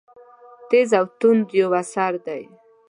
[0.69, 2.41] تېز او توند یو اثر دی.